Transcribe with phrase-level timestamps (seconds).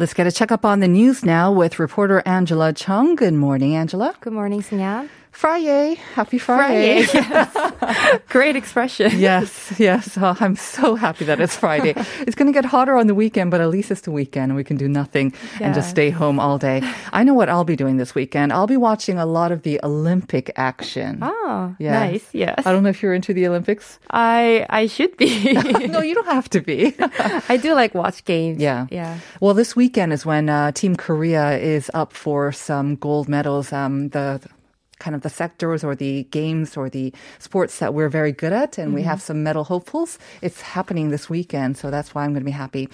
[0.00, 3.16] Let's get a checkup on the news now with reporter Angela Chung.
[3.16, 4.14] Good morning, Angela.
[4.20, 5.08] Good morning, Sunyan.
[5.30, 5.94] Friday.
[6.14, 7.00] Happy Friday.
[7.12, 8.20] yes.
[8.28, 9.12] Great expression.
[9.18, 10.18] yes, yes.
[10.20, 11.94] Oh, I'm so happy that it's Friday.
[12.20, 14.56] it's going to get hotter on the weekend, but at least it's the weekend and
[14.56, 16.82] we can do nothing and just stay home all day.
[17.12, 18.52] I know what I'll be doing this weekend.
[18.52, 21.18] I'll be watching a lot of the Olympic action.
[21.22, 21.92] Oh, Yeah.
[21.92, 22.26] nice.
[22.32, 22.66] Yes.
[22.66, 23.98] I don't know if you're into the Olympics.
[24.10, 25.52] I I should be.
[25.86, 26.94] no, you don't have to be.
[27.48, 28.60] I do like watch games.
[28.60, 28.86] Yeah.
[28.90, 29.18] Yeah.
[29.40, 33.72] Well, this weekend is when uh, Team Korea is up for some gold medals.
[33.72, 34.40] Um, the
[34.98, 38.78] kind of the sectors or the games or the sports that we're very good at,
[38.78, 39.10] and we mm-hmm.
[39.10, 40.18] have some medal hopefuls.
[40.42, 42.88] It's happening this weekend, so that's why I'm going to be happy.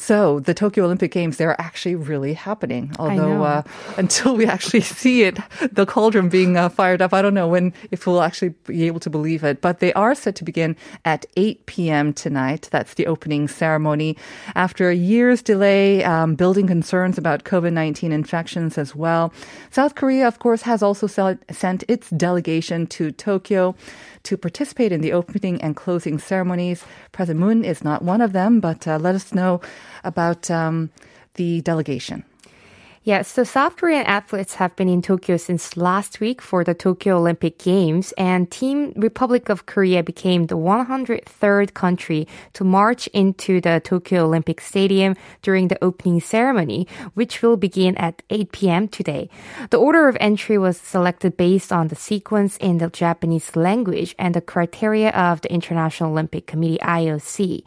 [0.00, 2.90] So the Tokyo Olympic Games, they're actually really happening.
[2.98, 3.62] Although uh,
[3.98, 5.38] until we actually see it,
[5.70, 9.00] the cauldron being uh, fired up, I don't know when if we'll actually be able
[9.00, 9.60] to believe it.
[9.60, 12.14] But they are set to begin at 8 p.m.
[12.14, 12.70] tonight.
[12.72, 14.16] That's the opening ceremony.
[14.54, 19.34] After a year's delay, um, building concerns about COVID-19 infections as well.
[19.70, 23.74] South Korea, of course, has also sent its delegation to Tokyo
[24.22, 26.84] to participate in the opening and closing ceremonies.
[27.12, 29.60] President Moon is not one of them, but uh, let us know
[30.04, 30.90] about um,
[31.34, 32.24] the delegation.
[33.02, 37.16] Yeah, so South Korean athletes have been in Tokyo since last week for the Tokyo
[37.16, 43.80] Olympic Games, and Team Republic of Korea became the 103rd country to march into the
[43.82, 48.86] Tokyo Olympic Stadium during the opening ceremony, which will begin at 8 p.m.
[48.86, 49.30] today.
[49.70, 54.34] The order of entry was selected based on the sequence in the Japanese language and
[54.34, 57.62] the criteria of the International Olympic Committee IOC.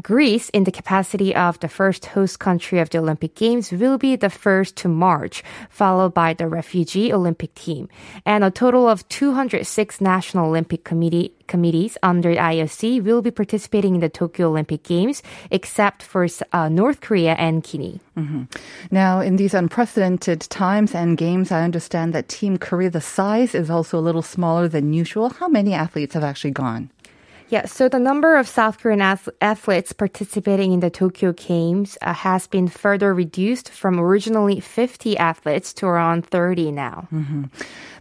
[0.00, 4.16] Greece, in the capacity of the first host country of the Olympic Games, will be
[4.16, 7.88] the first to march, followed by the refugee Olympic team.
[8.24, 14.00] And a total of 206 National Olympic Committee committees under IOC will be participating in
[14.00, 18.00] the Tokyo Olympic Games, except for uh, North Korea and Guinea.
[18.90, 23.68] Now, in these unprecedented times and games, I understand that Team Korea, the size is
[23.68, 25.30] also a little smaller than usual.
[25.30, 26.90] How many athletes have actually gone?
[27.50, 32.46] Yeah, so the number of South Korean athletes participating in the Tokyo Games uh, has
[32.46, 37.08] been further reduced from originally 50 athletes to around 30 now.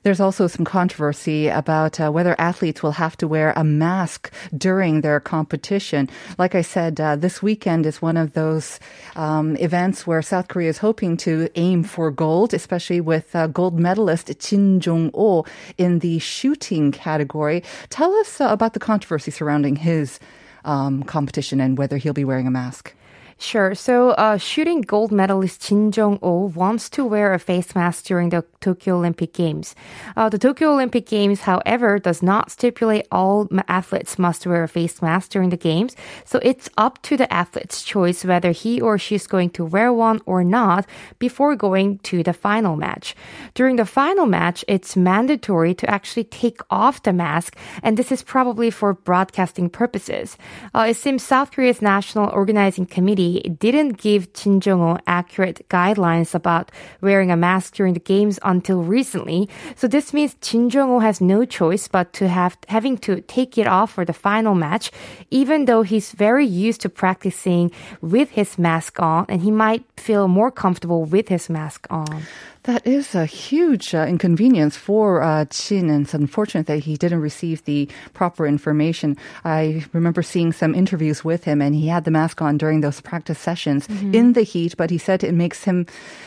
[0.04, 5.02] There's also some controversy about uh, whether athletes will have to wear a mask during
[5.02, 6.09] their competition.
[6.38, 8.80] Like I said, uh, this weekend is one of those
[9.16, 13.80] um, events where South Korea is hoping to aim for gold, especially with uh, gold
[13.80, 15.46] medalist Jin Jong-oh
[15.78, 17.64] in the shooting category.
[17.90, 20.20] Tell us uh, about the controversy surrounding his
[20.66, 22.94] um, competition and whether he'll be wearing a mask.
[23.42, 23.74] Sure.
[23.74, 28.44] So, uh, shooting gold medalist Jin Jong-oh wants to wear a face mask during the
[28.60, 29.76] Tokyo Olympic Games.
[30.18, 35.02] Uh, the Tokyo Olympic Games, however, does not stipulate all athletes must wear a face
[35.02, 35.96] mask during the games.
[36.26, 39.94] So it's up to the athlete's choice whether he or she is going to wear
[39.94, 40.86] one or not
[41.18, 43.16] before going to the final match.
[43.54, 48.22] During the final match, it's mandatory to actually take off the mask, and this is
[48.22, 50.36] probably for broadcasting purposes.
[50.76, 56.72] Uh, it seems South Korea's National Organizing Committee didn't give Jin Jong-oh accurate guidelines about
[57.01, 59.47] wearing a mask during the games until recently.
[59.75, 63.67] So this means Jin Jong-oh has no choice but to have having to take it
[63.67, 64.91] off for the final match,
[65.29, 70.28] even though he's very used to practicing with his mask on, and he might feel
[70.28, 72.23] more comfortable with his mask on.
[72.64, 77.22] That is a huge uh, inconvenience for uh, Jin, and it's unfortunate that he didn't
[77.22, 79.16] receive the proper information.
[79.46, 83.00] I remember seeing some interviews with him, and he had the mask on during those
[83.00, 84.76] practice sessions in the heat.
[84.76, 85.85] But he said it makes him,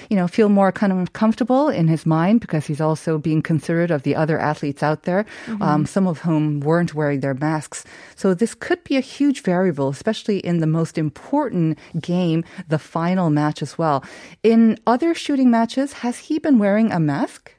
[0.08, 3.90] you know, feel more kind of comfortable in his mind because he's also being considerate
[3.90, 5.26] of the other athletes out there,
[5.60, 7.84] um, some of whom weren't wearing their masks.
[8.16, 13.28] So this could be a huge variable, especially in the most important game, the final
[13.28, 14.02] match as well.
[14.42, 17.54] In other shooting matches, has he been wearing a mask?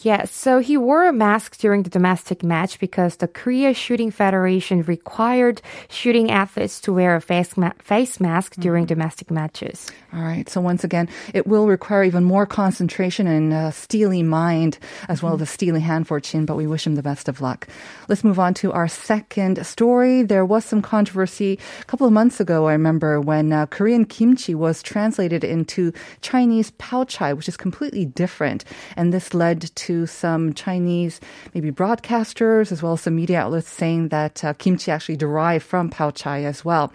[0.00, 4.82] Yes, so he wore a mask during the domestic match because the Korea Shooting Federation
[4.82, 5.60] required
[5.90, 9.90] shooting athletes to wear a face, ma- face mask during domestic matches.
[10.14, 10.48] All right.
[10.48, 14.78] So once again, it will require even more concentration and a steely mind
[15.08, 17.40] as well as a steely hand for Jin, but we wish him the best of
[17.40, 17.68] luck.
[18.08, 20.22] Let's move on to our second story.
[20.22, 24.54] There was some controversy a couple of months ago, I remember, when uh, Korean kimchi
[24.54, 25.92] was translated into
[26.22, 28.64] Chinese pao chai, which is completely different.
[28.96, 31.20] And this led to some Chinese,
[31.54, 35.88] maybe broadcasters, as well as some media outlets saying that uh, kimchi actually derived from
[35.88, 36.92] pao chai as well.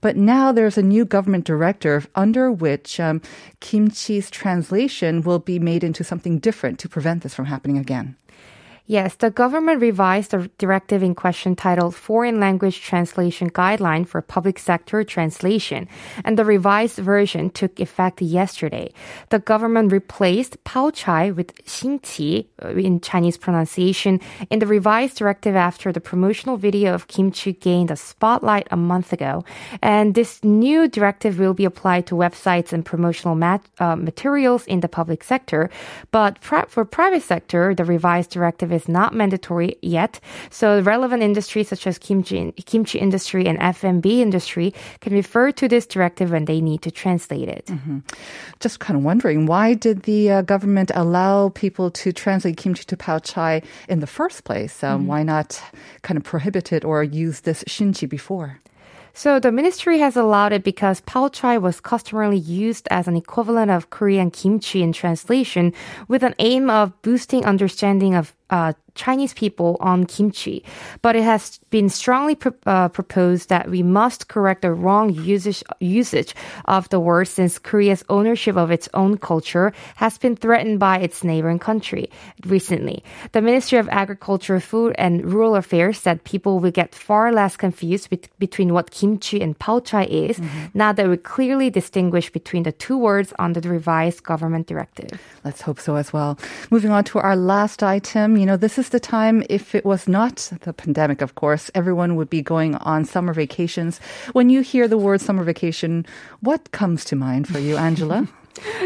[0.00, 3.20] But now there's a new government directive under which um,
[3.60, 8.16] kimchi's translation will be made into something different to prevent this from happening again.
[8.88, 14.60] Yes, the government revised the directive in question titled Foreign Language Translation Guideline for Public
[14.60, 15.88] Sector Translation,
[16.24, 18.92] and the revised version took effect yesterday.
[19.30, 25.56] The government replaced pao chai with xinqi uh, in Chinese pronunciation in the revised directive
[25.56, 29.44] after the promotional video of kimchi gained a spotlight a month ago.
[29.82, 34.78] And this new directive will be applied to websites and promotional mat- uh, materials in
[34.78, 35.70] the public sector.
[36.12, 40.20] But pri- for private sector, the revised directive is not mandatory yet.
[40.50, 45.86] So relevant industries such as kimchi, kimchi industry and F&B industry can refer to this
[45.86, 47.68] directive when they need to translate it.
[48.60, 52.96] Just kind of wondering, why did the uh, government allow people to translate kimchi to
[52.96, 54.84] pao chai in the first place?
[54.84, 55.62] Um, Why not
[56.02, 58.60] kind of prohibit it or use this shinchi before?
[59.16, 63.70] So the ministry has allowed it because pao chai was customarily used as an equivalent
[63.70, 65.72] of Korean kimchi in translation
[66.06, 70.64] with an aim of boosting understanding of uh, Chinese people on kimchi.
[71.02, 75.62] But it has been strongly pro- uh, proposed that we must correct the wrong usage,
[75.80, 76.34] usage
[76.64, 81.22] of the word since Korea's ownership of its own culture has been threatened by its
[81.22, 82.10] neighboring country
[82.46, 83.04] recently.
[83.32, 88.10] The Ministry of Agriculture, Food and Rural Affairs said people will get far less confused
[88.10, 90.40] bet- between what kimchi and pao chai is
[90.72, 95.20] now that we clearly distinguish between the two words under the revised government directive.
[95.44, 96.38] Let's hope so as well.
[96.70, 98.35] Moving on to our last item.
[98.36, 102.16] You know, this is the time, if it was not the pandemic, of course, everyone
[102.16, 103.98] would be going on summer vacations.
[104.32, 106.04] When you hear the word summer vacation,
[106.40, 108.28] what comes to mind for you, Angela?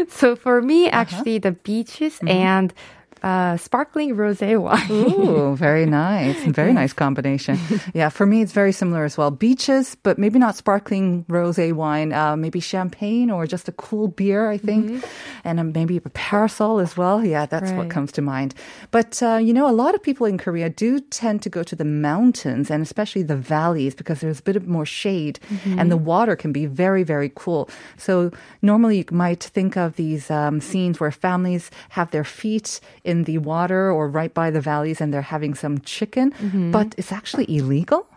[0.09, 0.97] So for me, uh-huh.
[0.97, 2.27] actually, the beaches mm-hmm.
[2.27, 2.73] and
[3.23, 4.91] uh, sparkling rosé wine.
[4.91, 6.43] Ooh, very nice.
[6.45, 7.57] Very nice combination.
[7.93, 9.31] Yeah, for me, it's very similar as well.
[9.31, 14.49] Beaches, but maybe not sparkling rosé wine, uh, maybe champagne or just a cool beer,
[14.49, 15.03] I think.
[15.43, 17.25] And uh, maybe a parasol as well.
[17.25, 18.53] Yeah, that's what comes to mind.
[18.91, 21.75] But, uh, you know, a lot of people in Korea do tend to go to
[21.75, 25.97] the mountains and especially the valleys because there's a bit of more shade and the
[25.97, 27.69] water can be very, very cool.
[27.97, 28.31] So
[28.61, 33.37] normally you might think of these um, scenes where families have their feet in the
[33.37, 36.33] water or right by the valleys and they're having some chicken,
[36.71, 38.07] but it's actually illegal.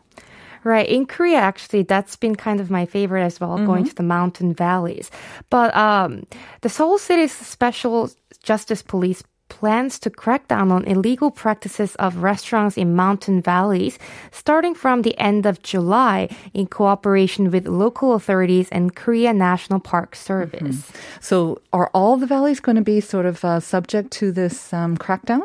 [0.64, 0.88] Right.
[0.88, 4.54] In Korea, actually, that's been kind of my favorite as well, going to the mountain
[4.54, 5.10] valleys.
[5.50, 6.24] But um,
[6.62, 8.08] the Seoul City's Special
[8.42, 13.98] Justice Police plans to crack down on illegal practices of restaurants in mountain valleys
[14.30, 20.16] starting from the end of July in cooperation with local authorities and Korea National Park
[20.16, 20.90] Service.
[21.20, 24.96] So are all the valleys going to be sort of uh, subject to this um,
[24.96, 25.42] crackdown?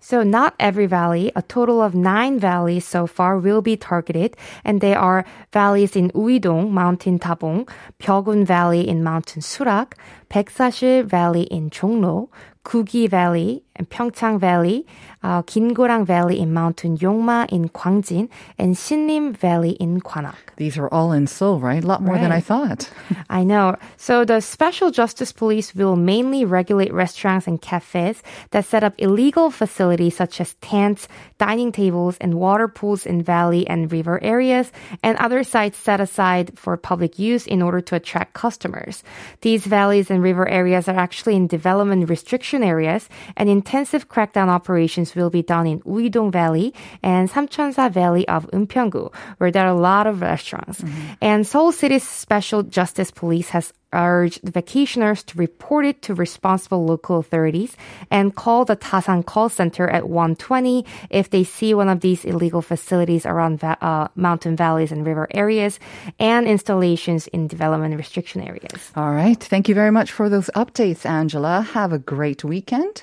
[0.00, 4.80] So not every valley, a total of nine valleys so far will be targeted, and
[4.80, 7.68] they are valleys in Uidong, Mountain Tabong,
[7.98, 9.94] Pyeogun Valley in Mountain Surak,
[10.30, 12.28] Baeksashil Valley in Jongno,
[12.66, 14.86] Kugi Valley and Pyeongchang Valley,
[15.22, 18.28] uh, Gingorang Valley in Mountain Yongma in Gwangjin,
[18.58, 20.36] and Sinlim Valley in Gwanak.
[20.56, 21.82] These are all in Seoul, right?
[21.82, 22.90] A lot more than I thought.
[23.30, 23.76] I know.
[23.96, 29.50] So the Special Justice Police will mainly regulate restaurants and cafes that set up illegal
[29.50, 31.08] facilities such as tents,
[31.38, 34.72] dining tables, and water pools in valley and river areas,
[35.02, 39.02] and other sites set aside for public use in order to attract customers.
[39.42, 45.16] These valleys and river areas are actually in development restriction areas, and intensive crackdown operations
[45.16, 49.80] will be done in Uidong Valley and Samcheonsa Valley of Eunpyeonggu, where there are a
[49.90, 50.84] lot of restaurants.
[51.20, 57.18] And Seoul City's Special Justice Police has urged vacationers to report it to responsible local
[57.18, 57.76] authorities
[58.08, 62.62] and call the Dasan call center at 120 if they see one of these illegal
[62.62, 65.80] facilities around va- uh, mountain valleys and river areas
[66.20, 68.92] and installations in development restriction areas.
[68.94, 69.42] All right.
[69.42, 71.62] Thank you very much for those updates, Angela.
[71.62, 73.02] Have a great weekend.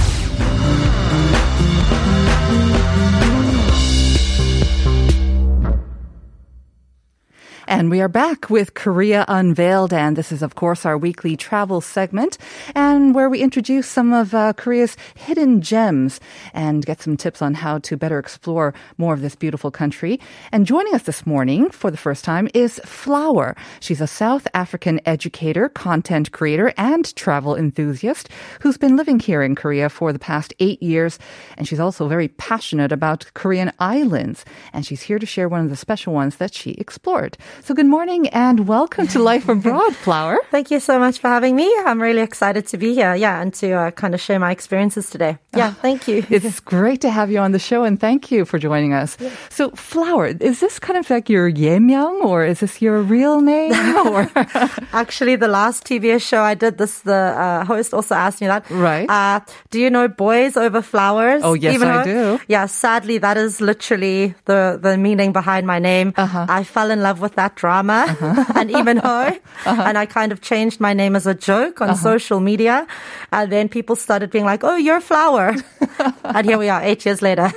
[7.71, 9.93] And we are back with Korea Unveiled.
[9.93, 12.37] And this is, of course, our weekly travel segment
[12.75, 16.19] and where we introduce some of uh, Korea's hidden gems
[16.53, 20.19] and get some tips on how to better explore more of this beautiful country.
[20.51, 23.55] And joining us this morning for the first time is Flower.
[23.79, 28.27] She's a South African educator, content creator, and travel enthusiast
[28.59, 31.19] who's been living here in Korea for the past eight years.
[31.55, 34.43] And she's also very passionate about Korean islands.
[34.73, 37.37] And she's here to share one of the special ones that she explored.
[37.63, 40.39] So good morning and welcome to Life Abroad, Flower.
[40.51, 41.71] Thank you so much for having me.
[41.85, 43.13] I'm really excited to be here.
[43.13, 45.37] Yeah, and to uh, kind of share my experiences today.
[45.55, 46.25] Yeah, thank you.
[46.29, 49.15] It's great to have you on the show and thank you for joining us.
[49.49, 53.73] So, Flower, is this kind of like your 예명 or is this your real name?
[54.07, 54.31] or
[54.93, 58.67] Actually, the last TBS show I did, this the uh, host also asked me that.
[58.71, 59.07] Right.
[59.09, 61.41] Uh, do you know boys over flowers?
[61.43, 62.43] Oh, yes, I though- do.
[62.47, 66.13] Yeah, sadly, that is literally the the meaning behind my name.
[66.17, 66.45] Uh-huh.
[66.49, 68.05] I fell in love with that drama.
[68.55, 69.31] And even ho,
[69.65, 69.81] Uh-huh.
[69.87, 72.87] and I kind of changed my name as a joke on social media,
[73.31, 75.55] and then people started being like, "Oh, you're a flower,"
[76.23, 77.51] and here we are, eight years later,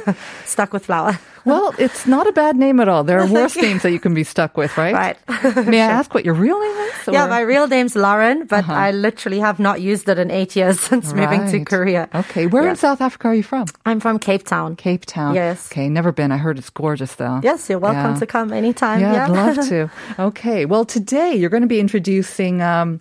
[0.45, 1.19] stuck with flower.
[1.45, 3.05] Well, it's not a bad name at all.
[3.05, 4.95] There are worse names that you can be stuck with, right?
[4.95, 5.17] Right.
[5.67, 6.95] May I ask what your real name is?
[7.13, 10.81] Yeah, my real name's Lauren, but I literally have not used it in eight years
[10.89, 12.09] since moving to Korea.
[12.15, 13.67] Okay, where in South Africa are you from?
[13.85, 14.77] I'm from Cape Town.
[14.77, 15.35] Cape Town.
[15.35, 15.71] Yes.
[15.71, 16.33] Okay, never been.
[16.33, 17.41] I heard it's gorgeous though.
[17.43, 18.19] Yes, you're welcome Yeah.
[18.21, 19.01] to come anytime.
[19.01, 19.91] Yeah, Yeah, I'd love to.
[20.19, 23.01] Okay, well, today you're going to be introducing um,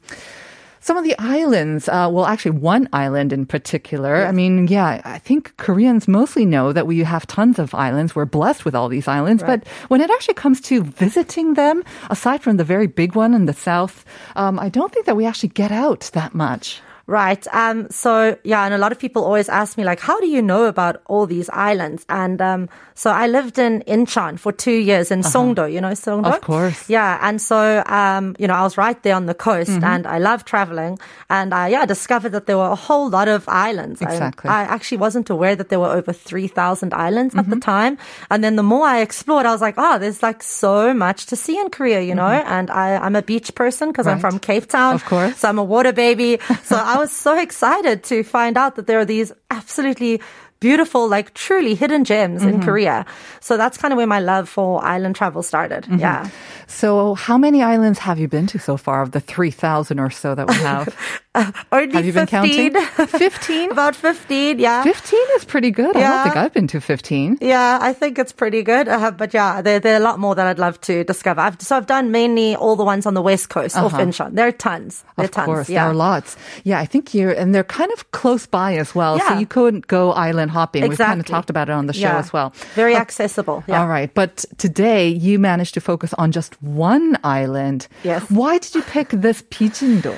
[0.83, 1.87] some of the islands.
[1.87, 4.25] Uh, well, actually, one island in particular.
[4.25, 8.15] I mean, yeah, I think Koreans mostly know that we have tons of islands.
[8.15, 9.41] We're blessed with all these islands.
[9.43, 13.45] But when it actually comes to visiting them, aside from the very big one in
[13.45, 14.03] the south,
[14.35, 16.81] um, I don't think that we actually get out that much.
[17.05, 17.45] Right.
[17.53, 20.41] Um, so yeah, and a lot of people always ask me like, how do you
[20.41, 22.05] know about all these islands?
[22.07, 25.69] And um, so I lived in Incheon for two years in Songdo.
[25.69, 26.27] You know Songdo?
[26.27, 26.35] Uh-huh.
[26.37, 26.89] Of course.
[26.89, 29.83] Yeah, and so um, you know, I was right there on the coast, Mm-hmm.
[29.83, 30.97] and I love traveling.
[31.29, 34.01] And I yeah, discovered that there were a whole lot of islands.
[34.01, 34.49] I- Exactly.
[34.49, 37.59] I, actually wasn't aware that there were over three thousand islands at the Mm-hmm.
[37.59, 37.97] time.
[38.31, 41.35] And then the more I explored, I was like, oh, there's like so much to
[41.35, 42.27] see in Korea, you know.
[42.27, 44.29] And I, I'm a beach person because I'm Mm-hmm.
[44.29, 45.35] From Cape Town, Of course.
[45.39, 46.39] so I'm a water baby.
[46.63, 50.21] So I was so excited to find out that there are these absolutely
[50.63, 52.63] beautiful, like truly hidden gems in Mm-hmm.
[52.69, 53.05] Korea.
[53.41, 55.83] So that's kind of where my love for island travel started.
[55.83, 55.99] Mm-hmm.
[55.99, 56.29] Yeah.
[56.67, 60.33] So, how many islands have you been to so far of the 3,000 or so
[60.33, 60.87] that we have?
[61.71, 62.71] Only have you been counting?
[62.73, 63.71] 15?
[63.75, 64.81] About 15, yeah.
[64.83, 65.93] 15 is pretty good.
[65.95, 66.07] Yeah.
[66.07, 67.37] I don't think I've been to 15.
[67.41, 68.87] Yeah, I think it's pretty good.
[68.87, 71.41] Uh, but yeah, there, there are a lot more that I'd love to discover.
[71.41, 74.33] I've, so I've done mainly all the ones on the west coast of Incheon.
[74.33, 75.03] There are tons.
[75.17, 75.45] There are Of tons.
[75.45, 75.83] course, yeah.
[75.83, 76.37] there are lots.
[76.63, 79.17] Yeah, I think you're, and they're kind of close by as well.
[79.17, 79.27] Yeah.
[79.29, 80.87] So you couldn't go island hopping.
[80.87, 82.19] We've kind of talked about it on the show Yeah.
[82.23, 82.49] as well.
[82.75, 83.01] Very Okay.
[83.01, 83.63] accessible.
[83.67, 83.79] Yeah.
[83.81, 84.13] All right.
[84.13, 87.87] But today you managed to focus on just one island.
[88.03, 88.21] Yes.
[88.29, 90.13] Why did you pick this Bijindo?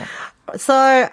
[0.58, 1.08] So uh,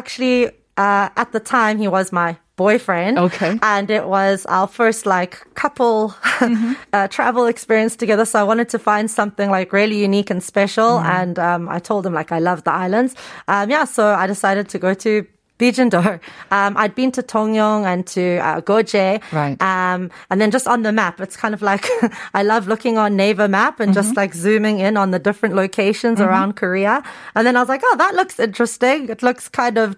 [0.00, 3.18] actually, uh, at the time, he was my boyfriend.
[3.18, 3.58] Okay.
[3.62, 6.72] And it was our first like couple Mm-hmm.
[6.92, 8.24] uh, travel experience together.
[8.24, 10.98] So I wanted to find something like really unique and special.
[10.98, 11.20] Mm-hmm.
[11.20, 13.14] And um, I told him like I love the islands.
[13.48, 13.84] Um, yeah.
[13.84, 15.26] So I decided to go to.
[15.58, 16.20] Bijindo.
[16.50, 19.20] Um, I'd been to Tongyeong and to uh, Geoje.
[19.32, 19.60] Right.
[19.60, 21.86] Um, and then just on the map, it's kind of like
[22.34, 23.94] I love looking on Naver map and Mm-hmm.
[23.94, 27.02] just like zooming in on the different locations around Korea.
[27.34, 29.08] And then I was like, oh, that looks interesting.
[29.08, 29.96] It looks kind of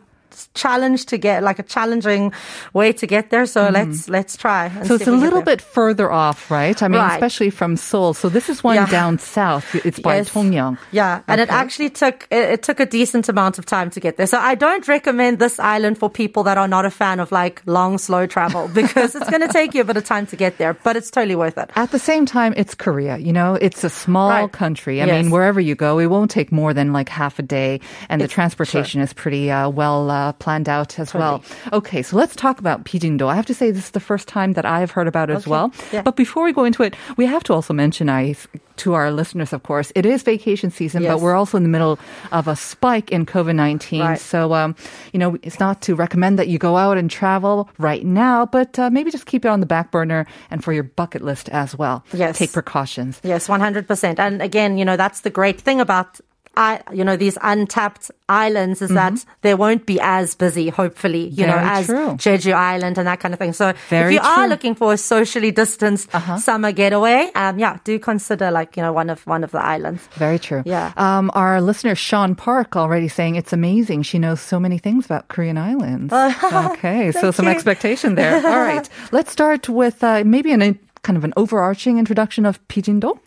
[0.54, 2.32] challenge to get like a challenging
[2.72, 3.46] way to get there.
[3.46, 4.70] So let's let's try.
[4.84, 6.80] So it's a little bit further off, right?
[6.82, 7.14] I mean, Right.
[7.14, 8.14] especially from Seoul.
[8.14, 8.86] So this is one Yeah.
[8.86, 9.74] down south.
[9.86, 10.30] It's by Yes.
[10.30, 10.78] Tongyeong.
[10.92, 14.16] Yeah, and it actually took it, it took a decent amount of time to get
[14.16, 14.26] there.
[14.26, 17.62] So I don't recommend this island for people that are not a fan of like
[17.66, 20.58] long, slow travel because it's going to take you a bit of time to get
[20.58, 21.70] there, but it's totally worth it.
[21.76, 23.16] At the same time, it's Korea.
[23.18, 24.52] You know, it's a small Right.
[24.52, 25.00] country.
[25.02, 25.22] I Yes.
[25.24, 28.24] mean, wherever you go, it won't take more than like half a day, and the
[28.26, 31.42] It's- transportation is pretty uh, well uh, planned out as well.
[31.72, 33.28] Okay, so let's talk about Bijindo.
[33.28, 35.46] I have to say, this is the first time that I've heard about it as
[35.46, 35.72] well.
[35.92, 36.02] Yeah.
[36.02, 38.34] But before we go into it, we have to also mention, I
[38.80, 41.98] to our listeners, of course, it is vacation season, but we're also in the middle
[42.32, 44.00] of a spike in COVID nineteen.
[44.00, 44.18] Right.
[44.18, 44.74] So, um,
[45.12, 48.78] you know, it's not to recommend that you go out and travel right now, but
[48.78, 51.76] uh, maybe just keep it on the back burner and for your bucket list as
[51.76, 52.04] well.
[52.12, 52.38] Yes.
[52.38, 53.20] Take precautions.
[53.22, 54.18] Yes, 100%.
[54.18, 56.20] And again, you know, that's the great thing about
[56.60, 61.46] I, you know, these untapped islands is that they won't be as busy, hopefully, you
[61.46, 61.80] know, Mm-hmm.
[61.80, 62.08] As true.
[62.20, 63.52] Jeju Island and that kind of thing.
[63.54, 64.42] So Very if you are true.
[64.44, 64.46] Uh-huh.
[64.52, 69.08] looking for a socially distanced summer getaway, um, yeah, do consider like, you know, one
[69.08, 70.06] of, one of the islands.
[70.20, 70.62] Very true.
[70.66, 70.92] Yeah.
[70.96, 74.02] Um, our listener Sean Park already saying it's amazing.
[74.02, 76.12] She knows so many things about Korean islands.
[76.76, 77.52] okay, so some you.
[77.52, 78.36] expectation there.
[78.36, 82.60] All right, let's start with uh, maybe an, a kind of an overarching introduction of
[82.68, 83.18] Bijindo.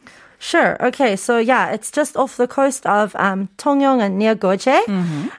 [0.43, 0.75] Sure.
[0.87, 1.15] Okay.
[1.15, 4.77] So yeah, it's just off the coast of um, Tongyeong and near Geoje,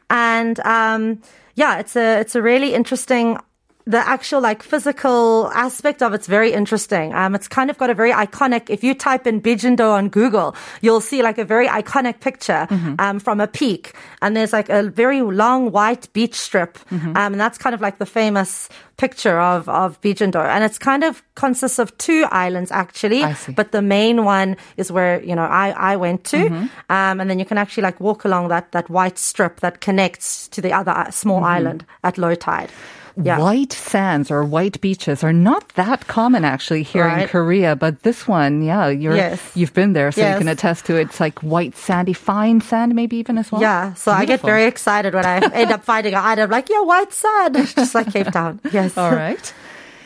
[0.09, 1.21] and um,
[1.57, 3.37] yeah, it's a it's a really interesting.
[3.87, 7.13] The actual like physical aspect of it's very interesting.
[7.15, 8.71] Um, it's kind of got a very iconic.
[8.71, 12.67] If you type in Bijindo on Google, you'll see like a very iconic picture
[12.99, 17.39] um, from a peak, and there's like a very long white beach strip, um, and
[17.41, 21.79] that's kind of like the famous picture of of Bijindo, and it's kind of consists
[21.79, 23.53] of two islands actually, I see.
[23.53, 26.67] but the main one is where you know I I went to, Mm-hmm.
[26.89, 30.49] um, and then you can actually like walk along that that white strip that connects
[30.57, 31.57] to the other uh, small Mm-hmm.
[31.59, 32.71] island at low tide.
[33.17, 33.39] Yeah.
[33.39, 38.27] White sands or white beaches are not that common actually here in Korea, but this
[38.27, 39.41] one, yeah, you're Yes.
[39.55, 41.03] you've been there, so you can attest to it.
[41.03, 43.61] It's like white sandy, fine sand, maybe even as well.
[43.61, 46.39] Yeah, so I get very excited when I end up finding an.
[46.41, 48.61] I'm like, yeah, white sand, just like Cape Town.
[48.73, 48.99] Yes.
[48.99, 49.55] All right.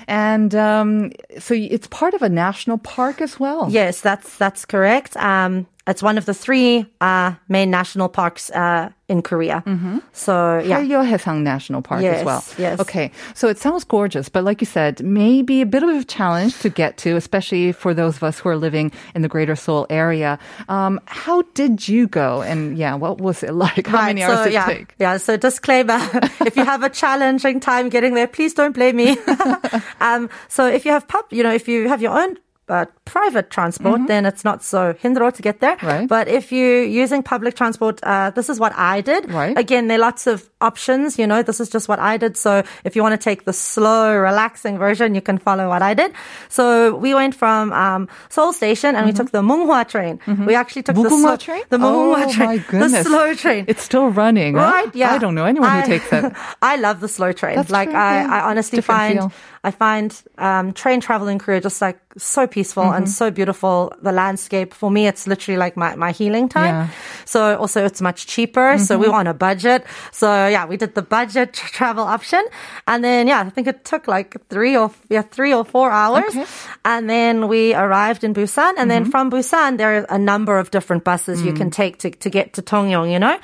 [0.06, 3.68] And um, so it's part of a national park as well.
[3.70, 5.16] Yes, that's that's correct.
[5.16, 9.62] Um, it's one of the three uh, main national parks uh, in Korea.
[9.66, 9.98] Mm-hmm.
[10.12, 12.44] So yeah, Hallyeohaesang National Park as well.
[12.58, 12.78] yes.
[12.78, 16.58] Okay, so it sounds gorgeous, but like you said, maybe a bit of a challenge
[16.60, 19.86] to get to, especially for those of us who are living in the Greater Seoul
[19.88, 20.38] area.
[20.68, 22.42] Um, how did you go?
[22.42, 23.86] And yeah, what was it like?
[23.86, 24.94] How many hours so, did it yeah, take?
[24.98, 25.98] Yeah, so disclaimer,
[26.44, 29.16] if you have a challenging time getting there, please don't blame me.
[30.00, 32.36] um, so if you have pub, you know, if you have your own
[32.68, 35.76] uh, private transport, then it's not so hindro to get there.
[35.76, 35.86] Mm-hmm.
[35.86, 36.08] Right.
[36.08, 39.30] But if you're using public transport, uh, this is what I did.
[39.30, 39.56] Right.
[39.56, 42.36] Again, there are lots of options, you know, this is just what I did.
[42.36, 45.94] So if you want to take the slow, relaxing version, you can follow what I
[45.94, 46.12] did.
[46.48, 50.20] So we went from um, Seoul Station and we took the Mugunghwa train.
[50.46, 51.62] We actually took the slow, train?
[51.70, 53.64] the Mugunghwa oh, train, the slow train.
[53.68, 54.60] It's still running, huh?
[54.60, 54.94] Right?
[54.94, 55.12] Yeah.
[55.12, 56.32] I don't know anyone who takes it.
[56.62, 57.56] I love the slow train.
[57.56, 58.34] That's like true, I, yeah.
[58.34, 59.32] I honestly Different find feel.
[59.64, 62.94] I find um, train travel in Korea just like so peaceful Mm-hmm.
[62.96, 63.92] and so beautiful.
[64.02, 66.66] The landscape for me, it's literally like my, my healing time.
[66.74, 66.84] Yeah.
[66.84, 67.22] Mm-hmm.
[67.26, 68.78] So also it's much cheaper.
[68.78, 69.84] So we were on a budget.
[70.12, 72.42] So yeah, we did the budget tr- travel option,
[72.86, 76.24] and then yeah, I think it took like three or yeah three or four hours,
[76.28, 76.40] Okay.
[76.40, 76.80] Mm-hmm.
[76.84, 80.70] and then we arrived in Busan, and then from Busan there are a number of
[80.70, 81.56] different buses you Mm.
[81.56, 83.38] can take to to get to Tongyeong, You know.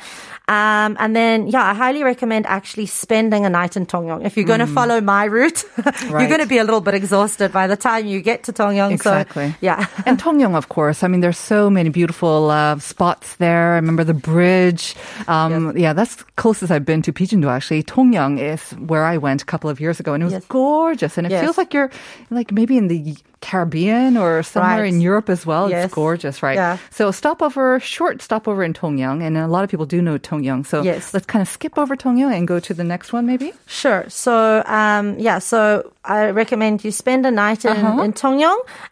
[0.46, 4.26] Um, and then, yeah, I highly recommend actually spending a night in Tongyeong.
[4.26, 5.64] If you're going to follow my route,
[6.10, 6.28] you're Mm.
[6.28, 8.92] Going to be a little bit exhausted by the time you get to Tongyeong.
[8.92, 9.50] Exactly.
[9.50, 9.86] So, yeah.
[10.06, 11.02] and Tongyeong, of course.
[11.02, 13.72] I mean, there's so many beautiful uh, spots there.
[13.72, 14.94] I remember the bridge.
[15.28, 17.82] Um, Yeah, that's closest I've been to Bijindo, actually.
[17.82, 20.44] Tongyeong is where I went a couple of years ago, and it was Yes.
[20.48, 21.18] gorgeous.
[21.18, 21.42] And it Yes.
[21.42, 21.90] feels like you're
[22.30, 24.92] like maybe in the Caribbean or somewhere Right.
[24.92, 25.68] in Europe as well.
[25.68, 25.84] Yes.
[25.84, 26.56] It's gorgeous, right?
[26.56, 26.78] Yeah.
[26.90, 30.64] So stopover, short stopover in Tongyeong, and a lot of people do know Tongyeong.
[30.66, 31.12] So Yes.
[31.14, 33.52] let's kind of skip over Tongyeong and go to the next one, maybe.
[33.66, 34.04] Sure.
[34.08, 38.02] So, um, yeah, so I recommend you spend a night in, Uh-huh.
[38.02, 38.12] in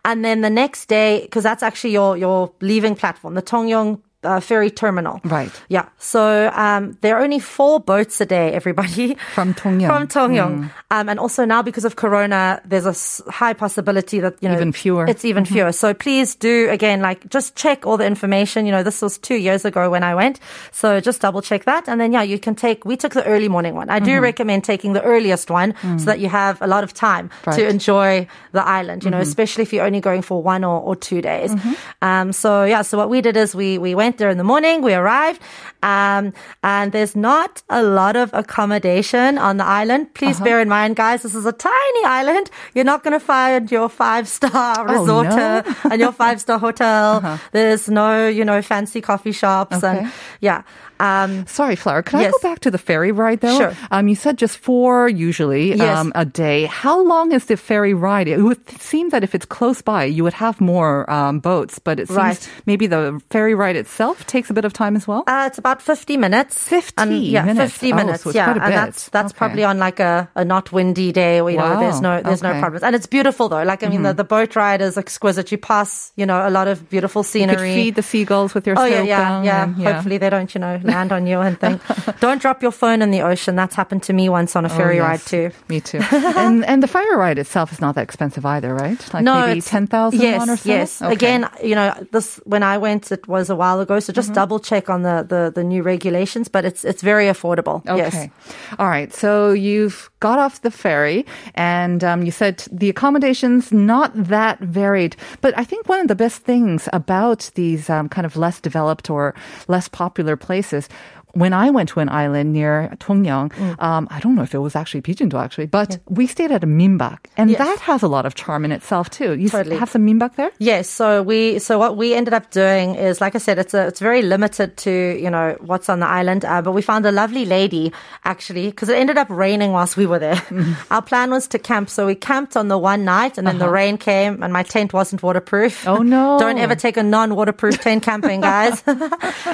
[0.04, 4.40] and then the next day, because that's actually your, your leaving platform, the Tongyeong uh,
[4.40, 5.20] ferry terminal.
[5.24, 5.50] Right.
[5.68, 5.88] Yeah.
[5.98, 9.14] So, um, there are only four boats a day, everybody.
[9.34, 9.86] From Tongyeong.
[9.92, 10.70] From Tongyeong.
[10.90, 14.72] Um, and also now because of Corona, there's a high possibility that, you know, Even
[14.72, 15.06] fewer.
[15.06, 15.72] It's even fewer.
[15.72, 18.66] So please do, again, like just check all the information.
[18.66, 20.38] You know, this was two years ago when I went.
[20.70, 21.88] So just double check that.
[21.88, 23.88] And then, yeah, you can take, we took the early morning one.
[23.90, 27.30] I do recommend taking the earliest one so that you have a lot of time
[27.46, 27.56] Right.
[27.56, 30.94] to enjoy the island, you know, especially if you're only going for one or, or
[30.94, 31.54] two days.
[32.02, 34.82] Um, so yeah, so what we did is we, we went there in the morning,
[34.82, 35.40] we arrived,
[35.82, 40.14] um, and there's not a lot of accommodation on the island.
[40.14, 42.50] Please bear in mind, guys, this is a tiny island.
[42.74, 45.62] You're not going to find your five star resort no?
[45.90, 47.38] and your five star hotel.
[47.52, 49.98] There's no, you know, fancy coffee shops Okay.
[49.98, 50.62] and yeah.
[51.02, 52.02] Um, Sorry, Flower.
[52.02, 53.58] Can I go back to the ferry ride though?
[53.58, 53.74] Sure.
[53.90, 55.98] Um, you said just four usually Yes.
[55.98, 56.66] um, a day.
[56.66, 58.28] How long is the ferry ride?
[58.28, 61.98] It would seem that if it's close by, you would have more um, boats, but
[61.98, 62.50] it seems Right.
[62.66, 65.24] maybe the ferry ride itself takes a bit of time as well.
[65.26, 66.68] Uh, it's about 50 minutes.
[66.68, 67.72] 50 and, yeah, minutes.
[67.72, 68.22] 50 Oh, minutes.
[68.22, 68.52] so it's yeah.
[68.52, 69.38] and that's that's Okay.
[69.38, 72.48] probably on like a, a not windy day you know there's no there's Okay.
[72.48, 72.56] Mm-hmm.
[72.56, 72.82] no problems.
[72.84, 73.62] And it's beautiful though.
[73.64, 75.50] Like I mean the, the boat ride is exquisite.
[75.50, 77.74] You pass, you know, a lot of beautiful you could scenery.
[77.74, 79.62] feed the seagulls with your Oh yeah, yeah, yeah.
[79.64, 81.80] and- Hopefully they don't, you know, land on you and think,
[82.20, 83.56] don't drop your phone in the ocean.
[83.56, 85.50] That's happened to me once on a ferry Oh, ride too.
[85.68, 86.00] Me too.
[86.12, 89.00] and and the fire ride itself is not that expensive either, right?
[89.14, 90.68] Like no, maybe ten thousand yes, or so.
[90.68, 91.12] Yes, Okay.
[91.14, 93.98] Again, you know, this when I went, it was a while ago.
[94.00, 94.20] So Mm-hmm.
[94.20, 97.82] just double check on the, the the new regulations, but it's it's very affordable.
[97.86, 98.14] Yes.
[98.14, 98.30] Okay.
[98.78, 99.12] All right.
[99.12, 101.24] So you've got off the ferry
[101.54, 105.16] and um, you said the accommodations not that varied.
[105.40, 109.10] But I think one of the best things about these um, kind of less developed
[109.10, 109.34] or
[109.68, 113.82] less popular places because when I went to an island near Tongyeong, Mm.
[113.82, 116.66] um, I don't know if it was actually Bijindo actually, but we stayed at a
[116.66, 117.58] minbak, and Yes.
[117.58, 119.32] that has a lot of charm in itself too.
[119.34, 119.76] You Totally.
[119.76, 120.50] have some minbak there?
[120.58, 123.86] Yes, so we so what we ended up doing is like I said, it's a
[123.86, 124.90] it's very limited to
[125.24, 127.92] you know what's on the island, uh, but we found a lovely lady
[128.24, 130.40] actually because it ended up raining whilst we were there.
[130.90, 133.68] Our plan was to camp, so we camped on the one night, and then the
[133.68, 135.86] rain came, and my tent wasn't waterproof.
[135.88, 136.38] Oh, no.
[136.44, 138.82] Don't ever take a non-waterproof tent camping, guys.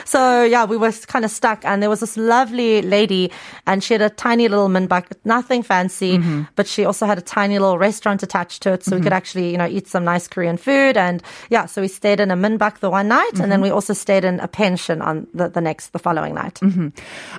[0.04, 3.30] so yeah, we were kind of stuck, and there was this lovely lady,
[3.66, 6.18] and she had a tiny little minbak, nothing fancy,
[6.56, 9.50] but she also had a tiny little restaurant attached to it, so we could actually
[9.52, 12.78] you know eat some nice Korean food, and yeah, so we stayed in a minbak
[12.80, 15.92] the one night, and then we also stayed in a pension on the, the next
[15.92, 16.60] the following night.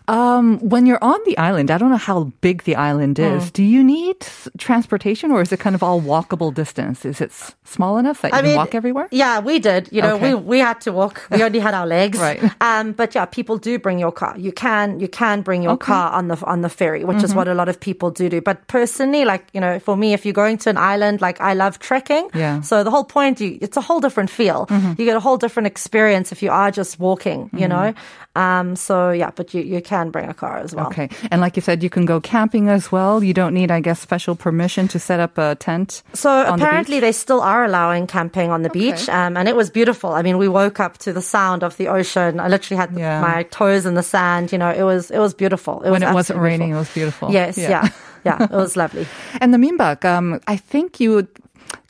[0.07, 3.37] Um, when you're on the island, I don't know how big the island Mm.
[3.37, 3.51] is.
[3.51, 4.15] Do you need
[4.57, 7.05] transportation or is it kind of all walkable distance?
[7.05, 9.07] Is it s- small enough that you can walk everywhere?
[9.11, 9.89] Yeah, we did.
[9.91, 10.33] You know, Okay.
[10.35, 11.21] we we had to walk.
[11.31, 12.19] We only had our legs.
[12.19, 12.39] Right.
[12.61, 14.33] Um, but yeah, people do bring your car.
[14.45, 15.91] You can you can bring your Okay.
[15.91, 15.93] Mm-hmm.
[16.01, 18.39] car on the on the ferry, which is what a lot of people do do.
[18.49, 21.53] But personally, like you know, for me, if you're going to an island, like I
[21.63, 22.25] love trekking.
[22.33, 22.41] Yeah.
[22.57, 22.63] Mm-hmm.
[22.69, 24.59] So the whole point, you it's a whole different feel.
[24.97, 27.49] You get a whole different experience if you are just walking.
[27.61, 27.93] You know.
[28.35, 28.75] Um.
[28.75, 30.87] So yeah, but you you can bring a car as well.
[30.87, 31.07] Okay.
[31.31, 33.23] And like you said, you can go camping as well.
[33.23, 36.03] You don't need, I guess, special permission to set up a tent.
[36.13, 37.01] So the apparently beach?
[37.07, 40.09] they still are allowing camping on the beach, um, and it was beautiful.
[40.19, 42.39] I mean, we woke up to the sound of the ocean.
[42.39, 43.21] I literally had the- Yeah.
[43.21, 44.51] my toes in the sand.
[44.51, 45.81] You know, it was it was beautiful.
[45.85, 47.31] It when was it wasn't raining, it was beautiful.
[47.31, 47.89] Yes, yeah,
[48.25, 49.05] yeah, it was lovely.
[49.41, 51.27] And the minbak, um, I think you would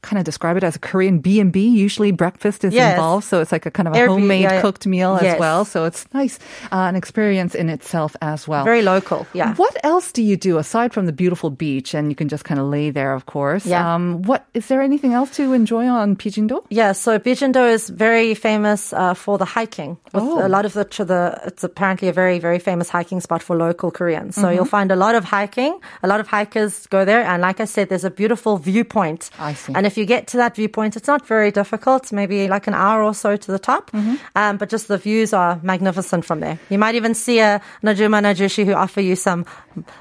[0.01, 1.67] kind of describe it as a Korean B and B.
[1.67, 2.93] Usually breakfast is Yes.
[2.93, 5.33] involved, so it's like a kind of a Every- homemade yeah, cooked meal yes.
[5.35, 5.65] as well.
[5.65, 6.39] So it's nice,
[6.71, 8.63] uh, an experience in itself as well.
[8.63, 9.25] Very local.
[9.33, 9.55] Yeah.
[9.55, 12.59] What else do you do aside from the beautiful beach and you can just kind
[12.59, 13.65] of lay there, of course?
[13.65, 13.95] Yeah.
[13.95, 16.63] Um, what is there anything else to enjoy on Bijindo?
[16.69, 19.97] Yeah, so Bijindo is very famous uh, for the hiking.
[20.13, 20.45] Oh.
[20.45, 23.55] a lot of the, to the, it's apparently a very, very famous hiking spot for
[23.55, 24.35] local Koreans.
[24.35, 24.55] So Mm-hmm.
[24.55, 25.79] you'll find a lot of hiking.
[26.03, 27.21] A lot of hikers go there.
[27.23, 29.29] And like I said, there's a beautiful viewpoint.
[29.39, 29.73] I see.
[29.75, 33.01] And if you get to that viewpoint, it's not very difficult, maybe like an hour
[33.03, 33.89] or so to the top.
[33.91, 34.15] Mm-hmm.
[34.35, 36.59] Um, but just the views are magnificent from there.
[36.69, 39.45] You might even see a Najuma Najushi who offer you some,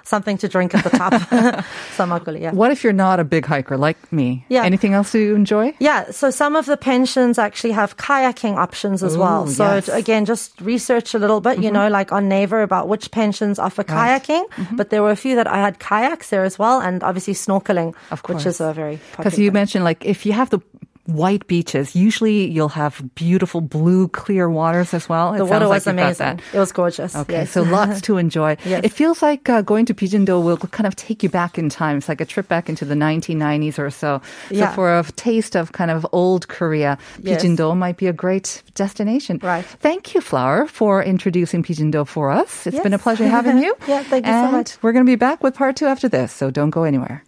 [0.05, 1.12] something to drink at the top.
[1.96, 2.53] some makgeolli, yeah.
[2.53, 4.44] What if you're not a big hiker like me?
[4.48, 4.64] Yeah.
[4.64, 5.74] Anything else you enjoy?
[5.81, 9.46] Yeah, so some of the pensions actually have kayaking options as well.
[9.46, 9.88] So yes.
[9.88, 9.98] Mm-hmm.
[9.98, 13.83] again, just research a little bit, you know, like on Naver about which pensions offer
[13.85, 14.44] kayaking.
[14.51, 14.77] Mm-hmm.
[14.77, 17.94] But there were a few that I had kayaks there as well, and obviously snorkeling,
[18.11, 19.55] Of which is a very Because you thing.
[19.79, 20.61] Mentioned like if you have the
[21.09, 25.33] white beaches, usually you'll have beautiful blue clear waters as well.
[25.33, 26.38] the It water was like amazing.
[26.53, 27.17] It was gorgeous.
[27.17, 27.51] Okay, yes.
[27.51, 28.59] so lots to enjoy.
[28.67, 28.85] Yes.
[28.85, 31.97] It feels like uh, going to Bijindo will kind of take you back in time.
[31.97, 34.21] It's like a trip back into the 1990s or so.
[34.53, 37.43] So for a taste of kind of old Korea, Yes.
[37.43, 39.41] Bijindo might be a great destination.
[39.43, 39.64] Right.
[39.64, 42.67] Thank you, Flower, for introducing Bijindo for us.
[42.67, 43.75] It's been a pleasure having you.
[43.88, 44.77] Yeah, thank you so much.
[44.83, 47.25] We're going to be back with part two after this, so don't go anywhere.